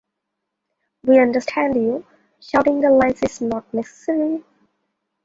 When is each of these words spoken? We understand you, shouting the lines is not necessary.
We 1.03 1.19
understand 1.19 1.75
you, 1.75 2.03
shouting 2.39 2.81
the 2.81 2.89
lines 2.89 3.21
is 3.21 3.39
not 3.39 3.71
necessary. 3.71 4.43